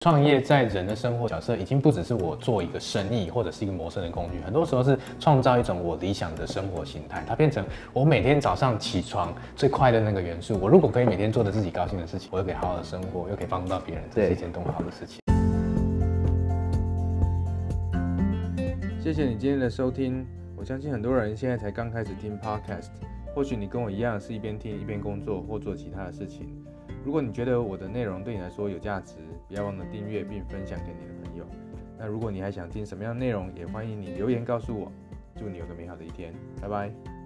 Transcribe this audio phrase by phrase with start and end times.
[0.00, 7.24] 创业在人的生活角色已经不只是我做一个生意或者是一个谋生的工具，很多时候是创造一种我理想的生活形态。
[7.26, 10.56] 它变成我每天早上起床最快的那个元素。
[10.62, 15.18] 我如果可以每天做的自己高兴的事情，我又可以好好的生活，又可以帮助到别人，这是一件多么好的事情。
[19.02, 20.24] 谢谢你今天的收听。
[20.56, 22.90] 我相信很多人现在才刚开始听 Podcast，
[23.34, 26.46] 或许你跟我一样是一边听一边工作或做其他的事情。
[27.08, 29.14] 如果你觉得我的内容对你来说有价值，
[29.48, 31.46] 不要忘了订阅并分享给你的朋友。
[31.96, 34.92] 那如果你还想听什么样的内容，也欢迎你留言告诉我。
[35.34, 37.17] 祝你有个美好的一天，拜拜。